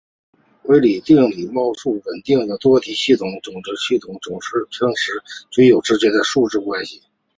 [0.63, 7.03] 维里定理是描述稳定的多自由度体系的总动能和体系的总势能时间平均之间的数学关系。